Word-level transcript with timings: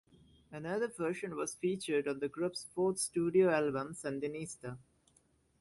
Another 0.51 0.87
version 0.87 1.35
was 1.35 1.53
featured 1.53 2.07
on 2.07 2.17
the 2.17 2.27
group's 2.27 2.65
fourth 2.73 2.97
studio 2.97 3.51
album 3.51 3.93
Sandinista! 3.93 4.79